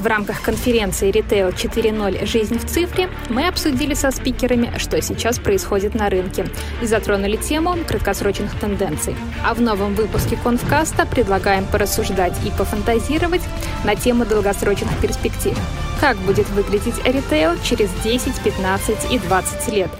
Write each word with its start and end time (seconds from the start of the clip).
В 0.00 0.06
рамках 0.06 0.40
конференции 0.40 1.12
Retail 1.12 1.54
4.0. 1.54 2.24
Жизнь 2.24 2.58
в 2.58 2.64
цифре 2.64 3.10
мы 3.28 3.46
обсудили 3.46 3.92
со 3.92 4.10
спикерами, 4.10 4.72
что 4.78 4.98
сейчас 5.02 5.38
происходит 5.38 5.94
на 5.94 6.08
рынке 6.08 6.46
и 6.80 6.86
затронули 6.86 7.36
тему 7.36 7.76
краткосрочных 7.86 8.58
тенденций. 8.58 9.14
А 9.44 9.52
в 9.52 9.60
новом 9.60 9.94
выпуске 9.94 10.38
Конфкаста 10.42 11.04
предлагаем 11.04 11.66
порассуждать 11.66 12.32
и 12.46 12.50
пофантазировать 12.50 13.42
на 13.84 13.94
тему 13.94 14.24
долгосрочных 14.24 14.98
перспектив. 15.02 15.54
Как 16.00 16.16
будет 16.16 16.48
выглядеть 16.48 16.96
ритейл 17.04 17.60
через 17.62 17.90
10, 18.02 18.40
15 18.42 19.12
и 19.12 19.18
20 19.18 19.68
лет? 19.68 19.90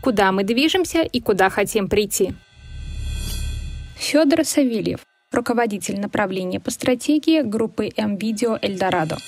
Куда 0.00 0.32
мы 0.32 0.42
движемся 0.42 1.02
и 1.02 1.20
куда 1.20 1.50
хотим 1.50 1.90
прийти? 1.90 2.32
Федор 3.96 4.42
Савельев, 4.46 5.00
руководитель 5.36 6.00
направления 6.00 6.58
по 6.58 6.70
стратегии 6.70 7.42
группы 7.42 7.90
М-Видео 7.96 8.58
Эльдорадо. 8.60 9.18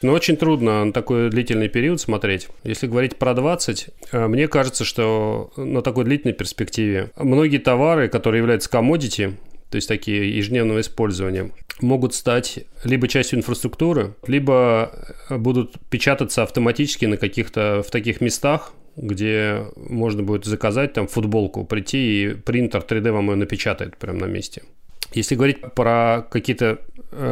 Ну, 0.00 0.12
очень 0.12 0.36
трудно 0.36 0.84
на 0.84 0.92
такой 0.92 1.28
длительный 1.28 1.68
период 1.68 2.00
смотреть. 2.00 2.48
Если 2.62 2.86
говорить 2.86 3.16
про 3.16 3.34
20, 3.34 3.88
э, 4.12 4.26
мне 4.28 4.46
кажется, 4.46 4.84
что 4.84 5.50
на 5.56 5.82
такой 5.82 6.04
длительной 6.04 6.34
перспективе 6.34 7.10
многие 7.16 7.58
товары, 7.58 8.08
которые 8.08 8.38
являются 8.38 8.70
комодити, 8.70 9.36
то 9.70 9.76
есть 9.76 9.88
такие 9.88 10.36
ежедневного 10.36 10.80
использования, 10.80 11.50
могут 11.80 12.14
стать 12.14 12.60
либо 12.84 13.08
частью 13.08 13.40
инфраструктуры, 13.40 14.14
либо 14.26 14.92
будут 15.30 15.74
печататься 15.90 16.44
автоматически 16.44 17.06
на 17.06 17.16
каких-то 17.16 17.82
в 17.84 17.90
таких 17.90 18.20
местах, 18.20 18.72
где 18.96 19.66
можно 19.76 20.22
будет 20.22 20.44
заказать 20.44 20.92
там 20.92 21.08
футболку, 21.08 21.64
прийти 21.64 22.22
и 22.22 22.34
принтер 22.34 22.80
3D 22.80 23.10
вам 23.10 23.30
ее 23.30 23.36
напечатает 23.36 23.96
прямо 23.96 24.20
на 24.20 24.24
месте. 24.26 24.62
Если 25.12 25.34
говорить 25.34 25.60
про 25.74 26.26
какие-то 26.30 26.78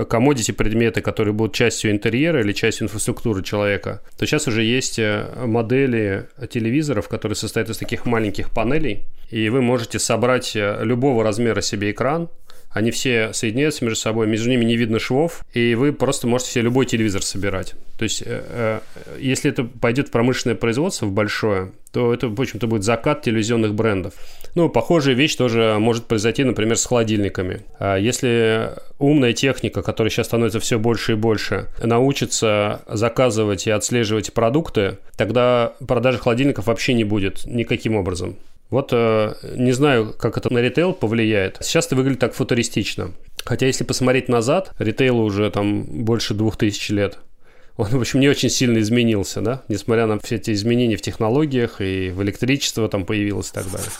комодити 0.08 0.50
э, 0.50 0.54
предметы, 0.54 1.00
которые 1.00 1.34
будут 1.34 1.54
частью 1.54 1.90
интерьера 1.90 2.40
или 2.40 2.52
частью 2.52 2.86
инфраструктуры 2.86 3.42
человека, 3.42 4.02
то 4.16 4.26
сейчас 4.26 4.48
уже 4.48 4.62
есть 4.62 4.98
э, 4.98 5.26
модели 5.44 6.28
телевизоров, 6.50 7.08
которые 7.08 7.36
состоят 7.36 7.68
из 7.68 7.76
таких 7.76 8.06
маленьких 8.06 8.50
панелей, 8.50 9.04
и 9.30 9.48
вы 9.48 9.60
можете 9.60 9.98
собрать 9.98 10.56
э, 10.56 10.80
любого 10.82 11.22
размера 11.22 11.60
себе 11.60 11.90
экран, 11.90 12.28
они 12.70 12.90
все 12.90 13.32
соединяются 13.32 13.84
между 13.84 13.98
собой, 13.98 14.26
между 14.26 14.50
ними 14.50 14.64
не 14.64 14.76
видно 14.76 14.98
швов, 14.98 15.44
и 15.54 15.74
вы 15.74 15.92
просто 15.92 16.26
можете 16.26 16.52
себе 16.52 16.62
любой 16.62 16.84
телевизор 16.86 17.22
собирать. 17.22 17.74
То 17.98 18.02
есть, 18.02 18.22
э, 18.22 18.26
э, 18.26 18.80
если 19.18 19.50
это 19.50 19.64
пойдет 19.64 20.08
в 20.08 20.10
промышленное 20.10 20.56
производство, 20.56 21.06
в 21.06 21.12
большое, 21.12 21.72
то 21.92 22.12
это, 22.12 22.28
в 22.28 22.38
общем-то, 22.38 22.66
будет 22.66 22.84
закат 22.84 23.22
телевизионных 23.22 23.74
брендов. 23.74 24.12
Ну, 24.54 24.68
похожая 24.68 25.14
вещь 25.14 25.36
тоже 25.36 25.76
может 25.78 26.04
произойти, 26.04 26.44
например, 26.44 26.76
с 26.76 26.84
холодильниками. 26.84 27.62
А 27.78 27.96
если 27.96 28.72
умная 28.98 29.32
техника, 29.32 29.82
которая 29.82 30.10
сейчас 30.10 30.26
становится 30.26 30.60
все 30.60 30.78
больше 30.78 31.12
и 31.12 31.14
больше, 31.14 31.68
научится 31.82 32.82
заказывать 32.86 33.66
и 33.66 33.70
отслеживать 33.70 34.34
продукты, 34.34 34.98
тогда 35.16 35.72
продажи 35.86 36.18
холодильников 36.18 36.66
вообще 36.66 36.92
не 36.92 37.04
будет 37.04 37.46
никаким 37.46 37.96
образом. 37.96 38.36
Вот 38.70 38.90
э, 38.92 39.34
не 39.54 39.72
знаю, 39.72 40.12
как 40.18 40.36
это 40.36 40.52
на 40.52 40.58
ритейл 40.58 40.92
повлияет. 40.92 41.58
Сейчас 41.60 41.86
это 41.86 41.96
выглядит 41.96 42.20
так 42.20 42.34
футуристично. 42.34 43.12
Хотя 43.44 43.66
если 43.66 43.84
посмотреть 43.84 44.28
назад, 44.28 44.72
ритейлу 44.78 45.22
уже 45.22 45.50
там 45.50 45.84
больше 45.84 46.34
двух 46.34 46.56
тысяч 46.56 46.88
лет. 46.90 47.18
Он, 47.76 47.88
в 47.88 48.00
общем, 48.00 48.20
не 48.20 48.28
очень 48.28 48.48
сильно 48.48 48.78
изменился, 48.78 49.40
да, 49.40 49.62
несмотря 49.68 50.06
на 50.06 50.18
все 50.18 50.36
эти 50.36 50.52
изменения 50.52 50.96
в 50.96 51.02
технологиях 51.02 51.80
и 51.80 52.10
в 52.10 52.22
электричество 52.22 52.88
там 52.88 53.04
появилось 53.04 53.50
и 53.50 53.52
так 53.52 53.70
далее. 53.70 53.90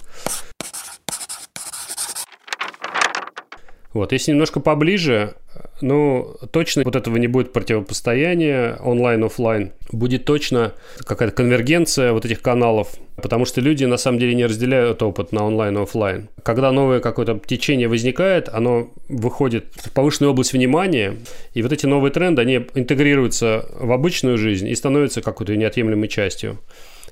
Вот, 3.93 4.13
если 4.13 4.33
немножко 4.33 4.61
поближе, 4.61 5.37
ну, 5.81 6.37
точно 6.51 6.83
вот 6.85 6.97
этого 6.97 7.17
не 7.17 7.29
будет 7.29 7.53
противопостояния 7.53 8.77
онлайн-офлайн. 8.77 9.73
Будет 9.91 10.25
точно 10.25 10.75
какая-то 10.99 11.35
конвергенция 11.35 12.13
вот 12.13 12.25
этих 12.25 12.43
каналов, 12.43 12.95
потому 13.17 13.45
что 13.45 13.61
люди 13.61 13.85
на 13.85 13.97
самом 13.97 14.19
деле 14.19 14.35
не 14.35 14.47
разделяют 14.47 15.03
опыт 15.03 15.33
на 15.33 15.45
онлайн 15.45 15.79
и 15.79 15.83
офлайн. 15.83 16.29
Когда 16.43 16.73
новое 16.73 17.01
какое-то 17.01 17.41
течение 17.45 17.89
возникает, 17.89 18.49
оно 18.49 18.91
выходит 19.09 19.67
в 19.75 19.93
повышенную 19.93 20.33
область 20.33 20.53
внимания, 20.53 21.17
и 21.55 21.63
вот 21.63 21.73
эти 21.73 21.87
новые 21.87 22.13
тренды, 22.13 22.43
они 22.43 22.67
интегрируются 22.75 23.67
в 23.79 23.91
обычную 23.93 24.39
жизнь 24.39 24.69
и 24.69 24.75
становятся 24.75 25.23
какой-то 25.23 25.57
неотъемлемой 25.57 26.09
частью. 26.09 26.59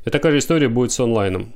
И 0.04 0.10
такая 0.10 0.32
же 0.32 0.38
история 0.38 0.68
будет 0.68 0.92
с 0.92 1.00
онлайном. 1.00 1.52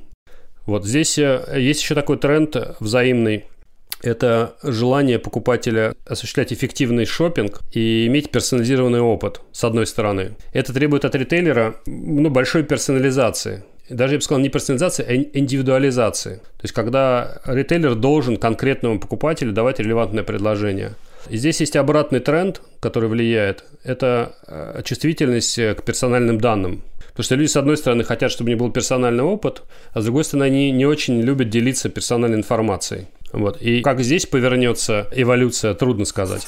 Вот 0.65 0.85
здесь 0.85 1.17
э, 1.17 1.55
есть 1.57 1.81
еще 1.81 1.95
такой 1.95 2.17
тренд 2.17 2.55
взаимный– 2.79 3.45
это 4.01 4.55
желание 4.63 5.19
покупателя 5.19 5.93
осуществлять 6.05 6.53
эффективный 6.53 7.05
шопинг 7.05 7.59
и 7.73 8.07
иметь 8.07 8.31
персонализированный 8.31 9.01
опыт, 9.01 9.41
с 9.51 9.63
одной 9.63 9.85
стороны. 9.87 10.35
Это 10.53 10.73
требует 10.73 11.03
от 11.03 11.15
ритейлера 11.15 11.75
ну, 11.85 12.29
большой 12.29 12.63
персонализации. 12.63 13.63
Даже, 13.89 14.13
я 14.13 14.17
бы 14.19 14.23
сказал, 14.23 14.41
не 14.41 14.49
персонализации, 14.49 15.05
а 15.07 15.37
индивидуализации. 15.37 16.35
То 16.35 16.63
есть, 16.63 16.73
когда 16.73 17.41
ритейлер 17.45 17.95
должен 17.95 18.37
конкретному 18.37 18.99
покупателю 18.99 19.51
давать 19.51 19.79
релевантное 19.79 20.23
предложение. 20.23 20.93
И 21.29 21.37
здесь 21.37 21.59
есть 21.59 21.75
обратный 21.75 22.19
тренд, 22.19 22.61
который 22.79 23.09
влияет. 23.09 23.65
Это 23.83 24.33
э, 24.47 24.81
чувствительность 24.85 25.55
к 25.55 25.81
персональным 25.83 26.39
данным. 26.39 26.83
Потому 27.19 27.23
что 27.25 27.35
люди, 27.35 27.49
с 27.49 27.57
одной 27.57 27.75
стороны, 27.75 28.03
хотят, 28.05 28.31
чтобы 28.31 28.47
у 28.47 28.51
них 28.51 28.59
был 28.59 28.71
персональный 28.71 29.23
опыт, 29.23 29.63
а 29.91 29.99
с 29.99 30.05
другой 30.05 30.23
стороны, 30.23 30.45
они 30.45 30.71
не 30.71 30.85
очень 30.85 31.19
любят 31.19 31.49
делиться 31.49 31.89
персональной 31.89 32.37
информацией. 32.37 33.07
Вот. 33.33 33.61
И 33.61 33.81
как 33.81 33.99
здесь 33.99 34.25
повернется 34.25 35.07
эволюция, 35.11 35.73
трудно 35.73 36.05
сказать. 36.05 36.47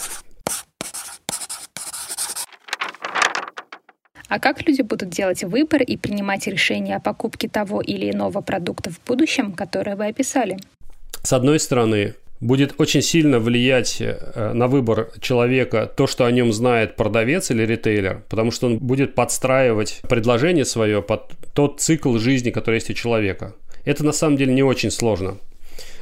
А 4.31 4.39
как 4.39 4.65
люди 4.65 4.81
будут 4.81 5.09
делать 5.09 5.43
выбор 5.43 5.81
и 5.81 5.97
принимать 5.97 6.47
решение 6.47 6.95
о 6.95 7.01
покупке 7.01 7.49
того 7.49 7.81
или 7.81 8.09
иного 8.09 8.39
продукта 8.39 8.89
в 8.89 9.01
будущем, 9.05 9.51
которое 9.51 9.97
вы 9.97 10.07
описали? 10.07 10.57
С 11.21 11.33
одной 11.33 11.59
стороны, 11.59 12.13
будет 12.39 12.75
очень 12.77 13.01
сильно 13.01 13.39
влиять 13.39 13.97
э, 13.99 14.53
на 14.53 14.67
выбор 14.67 15.09
человека 15.19 15.85
то, 15.97 16.07
что 16.07 16.25
о 16.25 16.31
нем 16.31 16.53
знает 16.53 16.95
продавец 16.95 17.51
или 17.51 17.65
ритейлер, 17.65 18.23
потому 18.29 18.51
что 18.51 18.67
он 18.67 18.77
будет 18.77 19.15
подстраивать 19.15 19.99
предложение 20.07 20.63
свое 20.63 21.01
под 21.01 21.33
тот 21.53 21.81
цикл 21.81 22.17
жизни, 22.17 22.51
который 22.51 22.75
есть 22.75 22.89
у 22.89 22.93
человека. 22.93 23.53
Это 23.83 24.05
на 24.05 24.13
самом 24.13 24.37
деле 24.37 24.53
не 24.53 24.63
очень 24.63 24.91
сложно. 24.91 25.39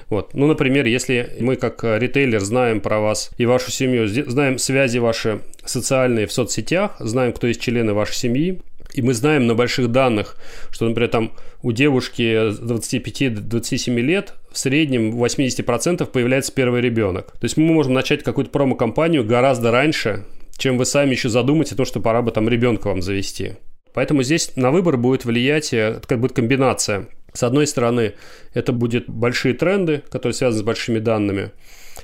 Вот. 0.09 0.33
Ну, 0.33 0.47
например, 0.47 0.85
если 0.87 1.35
мы 1.39 1.55
как 1.55 1.83
э, 1.83 1.99
ритейлер 1.99 2.39
знаем 2.39 2.81
про 2.81 2.99
вас 2.99 3.31
и 3.37 3.45
вашу 3.45 3.71
семью, 3.71 4.07
знаем 4.07 4.57
связи 4.57 4.97
ваши 4.97 5.41
социальные 5.63 6.25
в 6.25 6.33
соцсетях, 6.33 6.95
знаем, 6.99 7.31
кто 7.31 7.47
есть 7.47 7.61
члены 7.61 7.93
вашей 7.93 8.15
семьи, 8.15 8.61
и 8.93 9.03
мы 9.03 9.13
знаем 9.13 9.45
на 9.45 9.53
больших 9.53 9.91
данных, 9.91 10.35
что, 10.71 10.87
например, 10.87 11.09
там 11.09 11.31
у 11.61 11.71
девушки 11.71 12.23
25-27 12.51 13.99
лет 13.99 14.33
в 14.51 14.57
среднем 14.57 15.11
80% 15.11 16.05
появляется 16.07 16.51
первый 16.51 16.81
ребенок. 16.81 17.31
То 17.33 17.45
есть 17.45 17.55
мы 17.55 17.65
можем 17.65 17.93
начать 17.93 18.23
какую-то 18.23 18.49
промо-компанию 18.51 19.23
гораздо 19.23 19.71
раньше, 19.71 20.25
чем 20.57 20.79
вы 20.79 20.85
сами 20.85 21.11
еще 21.11 21.29
задумаете 21.29 21.75
о 21.75 21.77
том, 21.77 21.85
что 21.85 21.99
пора 21.99 22.23
бы 22.23 22.31
там 22.31 22.49
ребенка 22.49 22.87
вам 22.87 23.03
завести. 23.03 23.53
Поэтому 23.93 24.23
здесь 24.23 24.55
на 24.55 24.71
выбор 24.71 24.97
будет 24.97 25.23
влиять, 25.23 25.71
э, 25.71 26.01
как 26.07 26.19
будет 26.19 26.33
комбинация 26.33 27.07
с 27.33 27.43
одной 27.43 27.67
стороны, 27.67 28.13
это 28.53 28.73
будут 28.73 29.09
большие 29.09 29.53
тренды, 29.53 30.03
которые 30.09 30.33
связаны 30.33 30.61
с 30.61 30.65
большими 30.65 30.99
данными, 30.99 31.51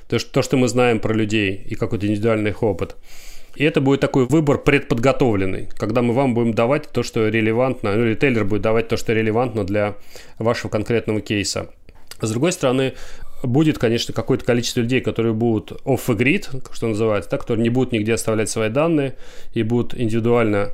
то, 0.08 0.18
что, 0.18 0.30
то, 0.32 0.42
что 0.42 0.56
мы 0.56 0.68
знаем 0.68 1.00
про 1.00 1.12
людей 1.14 1.62
и 1.66 1.74
какой-то 1.74 2.06
индивидуальный 2.06 2.50
их 2.50 2.62
опыт. 2.62 2.96
И 3.56 3.64
это 3.64 3.80
будет 3.80 4.00
такой 4.00 4.26
выбор 4.26 4.58
предподготовленный, 4.58 5.68
когда 5.78 6.02
мы 6.02 6.12
вам 6.12 6.34
будем 6.34 6.52
давать 6.52 6.90
то, 6.90 7.02
что 7.02 7.26
релевантно, 7.28 7.94
ну, 7.94 8.04
ритейлер 8.04 8.44
будет 8.44 8.62
давать 8.62 8.88
то, 8.88 8.98
что 8.98 9.14
релевантно 9.14 9.64
для 9.64 9.96
вашего 10.38 10.70
конкретного 10.70 11.22
кейса. 11.22 11.70
С 12.20 12.30
другой 12.30 12.52
стороны, 12.52 12.92
будет, 13.42 13.78
конечно, 13.78 14.12
какое-то 14.14 14.44
количество 14.44 14.80
людей, 14.80 15.00
которые 15.00 15.32
будут 15.32 15.72
off 15.84 16.02
the 16.08 16.16
grid, 16.16 16.66
что 16.72 16.88
называется, 16.88 17.30
да, 17.30 17.38
которые 17.38 17.62
не 17.62 17.70
будут 17.70 17.92
нигде 17.92 18.14
оставлять 18.14 18.50
свои 18.50 18.68
данные 18.68 19.16
и 19.54 19.62
будут 19.62 19.98
индивидуально 19.98 20.70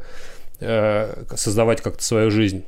э, 0.61 1.25
создавать 1.35 1.81
как-то 1.81 2.03
свою 2.03 2.31
жизнь. 2.31 2.65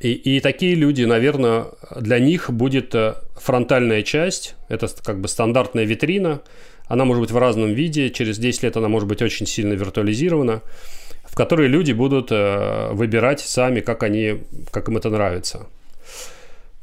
И, 0.00 0.12
и 0.12 0.40
такие 0.40 0.74
люди, 0.74 1.02
наверное, 1.02 1.66
для 1.96 2.18
них 2.18 2.50
будет 2.50 2.94
э, 2.94 3.14
фронтальная 3.36 4.02
часть, 4.02 4.54
это 4.68 4.88
как 5.02 5.20
бы 5.20 5.28
стандартная 5.28 5.84
витрина, 5.84 6.40
она 6.86 7.04
может 7.04 7.20
быть 7.20 7.30
в 7.32 7.38
разном 7.38 7.72
виде, 7.72 8.10
через 8.10 8.38
10 8.38 8.62
лет 8.62 8.76
она 8.76 8.88
может 8.88 9.08
быть 9.08 9.22
очень 9.22 9.46
сильно 9.46 9.72
виртуализирована, 9.74 10.62
в 11.24 11.34
которой 11.34 11.68
люди 11.68 11.92
будут 11.92 12.28
э, 12.30 12.90
выбирать 12.92 13.40
сами, 13.40 13.80
как, 13.80 14.02
они, 14.02 14.38
как 14.70 14.88
им 14.88 14.96
это 14.96 15.10
нравится. 15.10 15.66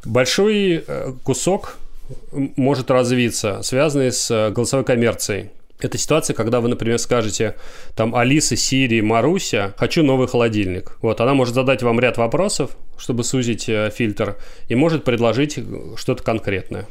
Большой 0.04 0.84
э, 0.86 1.14
кусок 1.24 1.78
может 2.32 2.92
развиться, 2.92 3.62
связанный 3.64 4.12
с 4.12 4.52
голосовой 4.52 4.86
коммерцией. 4.86 5.50
Это 5.80 5.98
ситуация, 5.98 6.34
когда 6.34 6.62
вы, 6.62 6.70
например, 6.70 6.98
скажете 7.00 7.56
там 7.96 8.16
Алиса, 8.16 8.56
Сири, 8.56 9.02
Маруся, 9.02 9.74
хочу 9.78 10.04
новый 10.04 10.28
холодильник. 10.28 10.98
Вот, 11.02 11.20
она 11.20 11.34
может 11.34 11.54
задать 11.54 11.84
вам 11.84 12.00
ряд 12.00 12.18
вопросов, 12.18 12.72
чтобы 12.98 13.24
сузить 13.24 13.68
э, 13.68 13.92
фильтр, 13.94 14.38
и 14.70 14.76
может 14.76 15.04
предложить 15.04 15.60
что-то 15.98 16.24
конкретное. 16.24 16.88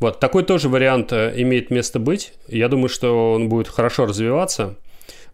Вот, 0.00 0.18
такой 0.18 0.42
тоже 0.42 0.68
вариант 0.68 1.12
э, 1.12 1.32
имеет 1.36 1.70
место 1.70 2.00
быть. 2.00 2.32
Я 2.48 2.68
думаю, 2.68 2.88
что 2.88 3.34
он 3.34 3.48
будет 3.48 3.68
хорошо 3.68 4.06
развиваться. 4.06 4.74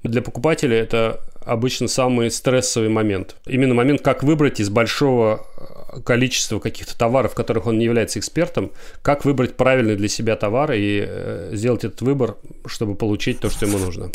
Для 0.03 0.20
покупателя 0.20 0.76
это 0.76 1.20
обычно 1.49 1.88
самый 1.88 2.31
стрессовый 2.31 2.91
момент. 2.91 3.37
Именно 3.47 3.75
момент, 3.75 4.03
как 4.03 4.23
выбрать 4.23 4.61
из 4.61 4.69
большого 4.69 5.47
э, 5.56 6.00
количества 6.03 6.59
каких-то 6.59 6.97
товаров, 6.97 7.32
в 7.32 7.35
которых 7.35 7.67
он 7.67 7.79
не 7.79 7.87
является 7.87 8.19
экспертом, 8.19 8.70
как 9.03 9.25
выбрать 9.25 9.56
правильный 9.56 9.97
для 9.97 10.09
себя 10.09 10.37
товар 10.37 10.73
и 10.73 11.03
э, 11.06 11.50
сделать 11.55 11.85
этот 11.85 12.03
выбор, 12.03 12.37
чтобы 12.69 12.94
получить 12.94 13.41
то, 13.41 13.50
что 13.50 13.67
ему 13.67 13.79
нужно. 13.79 14.11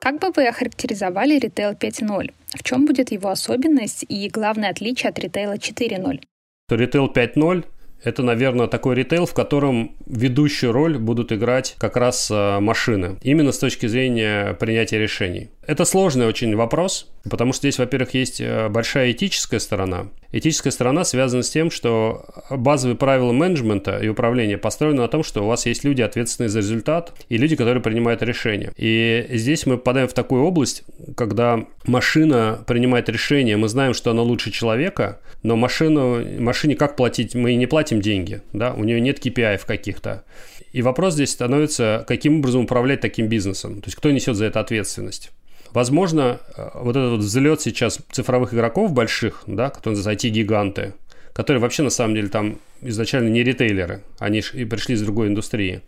Как 0.00 0.18
бы 0.18 0.32
вы 0.34 0.48
охарактеризовали 0.48 1.38
ритейл 1.38 1.72
5.0? 1.72 2.32
В 2.54 2.62
чем 2.64 2.86
будет 2.86 3.12
его 3.12 3.30
особенность 3.30 4.04
и 4.08 4.28
главное 4.28 4.70
отличие 4.70 5.10
от 5.10 5.18
ритейла 5.18 5.54
4.0? 5.54 6.20
Ритейл 6.68 7.06
5.0 7.06 7.64
это, 8.04 8.22
наверное, 8.22 8.66
такой 8.66 8.96
ритейл, 8.96 9.26
в 9.26 9.34
котором 9.34 9.94
ведущую 10.12 10.72
роль 10.72 10.98
будут 10.98 11.32
играть 11.32 11.74
как 11.78 11.96
раз 11.96 12.30
э, 12.30 12.60
машины. 12.60 13.16
Именно 13.22 13.50
с 13.50 13.58
точки 13.58 13.86
зрения 13.86 14.54
принятия 14.54 14.98
решений. 14.98 15.50
Это 15.66 15.84
сложный 15.84 16.26
очень 16.26 16.54
вопрос, 16.54 17.10
потому 17.28 17.52
что 17.52 17.62
здесь, 17.62 17.78
во-первых, 17.78 18.14
есть 18.14 18.40
э, 18.40 18.68
большая 18.68 19.12
этическая 19.12 19.58
сторона. 19.58 20.08
Этическая 20.32 20.70
сторона 20.70 21.04
связана 21.04 21.42
с 21.42 21.50
тем, 21.50 21.70
что 21.70 22.26
базовые 22.50 22.96
правила 22.96 23.32
менеджмента 23.32 23.98
и 23.98 24.08
управления 24.08 24.58
построены 24.58 25.02
на 25.02 25.08
том, 25.08 25.22
что 25.22 25.42
у 25.42 25.46
вас 25.46 25.66
есть 25.66 25.84
люди, 25.84 26.02
ответственные 26.02 26.48
за 26.48 26.60
результат, 26.60 27.12
и 27.28 27.36
люди, 27.36 27.54
которые 27.54 27.82
принимают 27.82 28.22
решения. 28.22 28.72
И 28.76 29.26
здесь 29.30 29.66
мы 29.66 29.76
попадаем 29.76 30.08
в 30.08 30.14
такую 30.14 30.42
область, 30.42 30.84
когда 31.16 31.64
машина 31.86 32.64
принимает 32.66 33.08
решение, 33.08 33.56
мы 33.56 33.68
знаем, 33.68 33.94
что 33.94 34.10
она 34.10 34.22
лучше 34.22 34.50
человека, 34.50 35.20
но 35.42 35.56
машину, 35.56 36.24
машине 36.40 36.76
как 36.76 36.96
платить? 36.96 37.34
Мы 37.34 37.54
не 37.54 37.66
платим 37.66 38.00
деньги, 38.00 38.42
да, 38.52 38.72
у 38.74 38.84
нее 38.84 39.00
нет 39.00 39.24
KPI 39.24 39.58
каких-то. 40.02 40.24
И 40.72 40.82
вопрос 40.82 41.14
здесь 41.14 41.30
становится, 41.30 42.04
каким 42.06 42.38
образом 42.38 42.64
управлять 42.64 43.00
таким 43.00 43.28
бизнесом, 43.28 43.80
то 43.80 43.86
есть 43.86 43.96
кто 43.96 44.10
несет 44.10 44.36
за 44.36 44.46
это 44.46 44.60
ответственность. 44.60 45.30
Возможно, 45.72 46.38
э, 46.56 46.70
вот 46.74 46.96
этот 46.96 47.10
вот 47.12 47.20
взлет 47.20 47.60
сейчас 47.60 47.98
цифровых 48.10 48.52
игроков 48.52 48.92
больших, 48.92 49.44
да, 49.46 49.70
которые 49.70 49.96
называются 49.96 50.28
IT-гиганты, 50.28 50.92
которые 51.32 51.60
вообще 51.60 51.82
на 51.82 51.90
самом 51.90 52.14
деле 52.14 52.28
там 52.28 52.58
изначально 52.82 53.28
не 53.30 53.42
ритейлеры, 53.42 54.02
они 54.18 54.42
и 54.54 54.64
пришли 54.64 54.94
из 54.94 55.02
другой 55.02 55.28
индустрии. 55.28 55.80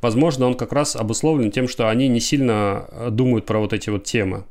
Возможно, 0.00 0.46
он 0.46 0.54
как 0.54 0.72
раз 0.72 0.96
обусловлен 0.96 1.50
тем, 1.50 1.68
что 1.68 1.88
они 1.88 2.08
не 2.08 2.20
сильно 2.20 2.86
э, 2.90 3.10
думают 3.10 3.46
про 3.46 3.58
вот 3.58 3.72
эти 3.72 3.90
вот 3.90 4.04
темы, 4.04 4.44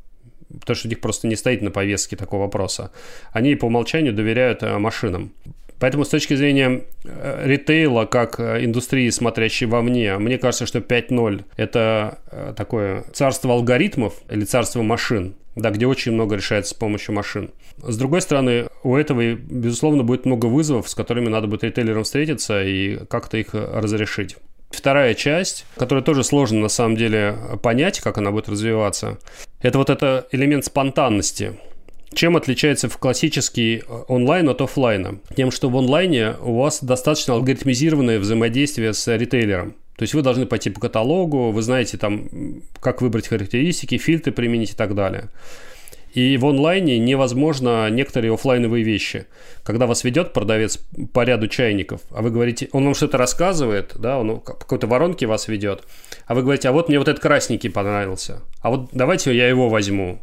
потому 0.60 0.76
что 0.76 0.88
у 0.88 0.90
них 0.90 1.02
просто 1.02 1.28
не 1.28 1.36
стоит 1.36 1.62
на 1.62 1.72
повестке 1.72 2.16
такого 2.16 2.44
вопроса. 2.44 2.92
Они 3.34 3.56
по 3.56 3.66
умолчанию 3.66 4.14
доверяют 4.14 4.64
э, 4.64 4.78
машинам. 4.78 5.32
Поэтому 5.80 6.06
с 6.06 6.10
точки 6.10 6.34
зрения 6.36 6.84
э, 7.04 7.42
ритейла, 7.46 8.06
как 8.06 8.40
э, 8.40 8.66
индустрии, 8.66 9.10
смотрящей 9.10 9.68
вовне, 9.68 10.18
мне 10.18 10.38
кажется, 10.38 10.66
что 10.66 10.80
5.0– 10.80 11.44
это 11.58 12.20
э, 12.32 12.54
такое 12.56 13.04
царство 13.14 13.54
алгоритмов 13.54 14.16
или 14.30 14.44
царство 14.44 14.82
машин, 14.82 15.36
да, 15.56 15.70
где 15.70 15.86
очень 15.86 16.14
много 16.14 16.36
решается 16.36 16.72
с 16.72 16.74
помощью 16.74 17.14
машин. 17.14 17.52
С 17.78 17.96
другой 17.98 18.22
стороны, 18.22 18.68
у 18.84 18.96
этого, 18.96 19.36
безусловно, 19.36 20.04
будет 20.04 20.26
много 20.26 20.48
вызовов, 20.48 20.90
с 20.90 20.96
которыми 20.96 21.28
надо 21.28 21.48
будет 21.48 21.64
ритейлерам 21.64 22.04
встретиться 22.04 22.64
и 22.64 22.98
как-то 23.06 23.38
их 23.38 23.54
разрешить. 23.54 24.38
Вторая 24.72 25.14
часть, 25.14 25.66
которая 25.78 26.04
тоже 26.04 26.24
сложно 26.24 26.60
на 26.60 26.68
самом 26.70 26.98
деле 26.98 27.38
понять, 27.62 28.00
как 28.02 28.18
она 28.18 28.32
будет 28.32 28.50
развиваться, 28.50 29.20
это 29.62 29.78
вот 29.78 29.90
это 29.90 30.28
элемент 30.32 30.66
спонтанности. 30.66 31.58
Чем 32.14 32.38
отличается 32.38 32.90
в 32.90 32.98
классический 32.98 33.78
э, 33.78 34.04
онлайн 34.08 34.50
от 34.50 34.62
офлайна? 34.62 35.20
Тем, 35.36 35.52
что 35.52 35.70
в 35.70 35.78
онлайне 35.78 36.36
у 36.42 36.58
вас 36.58 36.84
достаточно 36.84 37.34
алгоритмизированное 37.34 38.20
взаимодействие 38.20 38.94
с 38.94 39.16
ритейлером. 39.16 39.76
То 39.98 40.04
есть 40.04 40.14
вы 40.14 40.22
должны 40.22 40.46
пойти 40.46 40.70
по 40.70 40.80
каталогу, 40.80 41.52
вы 41.52 41.62
знаете 41.62 41.98
там, 41.98 42.30
как 42.80 43.02
выбрать 43.02 43.28
характеристики, 43.28 43.98
фильтры 43.98 44.32
применить 44.32 44.72
и 44.72 44.76
так 44.76 44.94
далее. 44.94 45.30
И 46.14 46.38
в 46.38 46.46
онлайне 46.46 46.98
невозможно 46.98 47.90
некоторые 47.90 48.34
офлайновые 48.34 48.84
вещи. 48.84 49.26
Когда 49.64 49.86
вас 49.86 50.04
ведет 50.04 50.34
продавец 50.34 50.80
по 51.14 51.24
ряду 51.24 51.48
чайников, 51.48 52.02
а 52.12 52.22
вы 52.22 52.32
говорите, 52.32 52.70
он 52.72 52.86
вам 52.86 52.96
что-то 52.96 53.18
рассказывает, 53.18 53.94
да, 54.00 54.18
он 54.18 54.40
по 54.40 54.54
какой-то 54.54 54.88
воронке 54.88 55.26
вас 55.26 55.48
ведет, 55.48 55.84
а 56.26 56.36
вы 56.36 56.42
говорите, 56.42 56.70
а 56.70 56.72
вот 56.72 56.90
мне 56.90 56.98
вот 56.98 57.08
этот 57.08 57.22
красненький 57.22 57.70
понравился, 57.70 58.42
а 58.62 58.70
вот 58.70 58.90
давайте 58.94 59.36
я 59.36 59.48
его 59.48 59.68
возьму. 59.70 60.22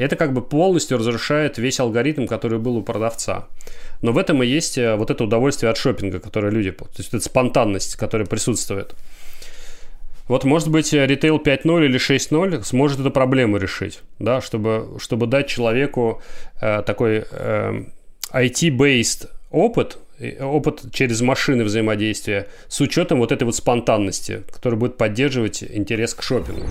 Это 0.00 0.16
как 0.16 0.32
бы 0.32 0.40
полностью 0.40 0.98
разрушает 0.98 1.58
весь 1.58 1.78
алгоритм, 1.78 2.26
который 2.26 2.58
был 2.58 2.76
у 2.76 2.82
продавца. 2.82 3.48
Но 4.02 4.12
в 4.12 4.18
этом 4.18 4.42
и 4.42 4.46
есть 4.46 4.78
э, 4.78 4.96
вот 4.96 5.10
это 5.10 5.24
удовольствие 5.24 5.70
от 5.70 5.76
шопинга, 5.76 6.20
которое 6.20 6.50
люди... 6.50 6.70
То 6.70 6.86
есть 6.96 7.12
это 7.12 7.22
спонтанность, 7.22 7.96
которая 7.96 8.26
присутствует. 8.26 8.94
Вот, 10.26 10.44
может 10.44 10.68
быть, 10.68 10.92
ритейл 10.92 11.36
5.0 11.38 11.84
или 11.84 11.98
6.0 11.98 12.62
сможет 12.62 13.00
эту 13.00 13.10
проблему 13.10 13.58
решить, 13.58 14.00
да, 14.18 14.40
чтобы, 14.40 14.98
чтобы 15.00 15.26
дать 15.26 15.48
человеку 15.48 16.22
э, 16.60 16.82
такой 16.86 17.24
э, 17.30 17.84
IT-based 18.32 19.28
опыт, 19.50 19.98
опыт 20.40 20.82
через 20.92 21.20
машины 21.20 21.64
взаимодействия 21.64 22.46
с 22.68 22.80
учетом 22.80 23.18
вот 23.18 23.32
этой 23.32 23.44
вот 23.44 23.56
спонтанности, 23.56 24.44
которая 24.50 24.78
будет 24.78 24.96
поддерживать 24.96 25.62
интерес 25.62 26.14
к 26.14 26.22
шопингу. 26.22 26.66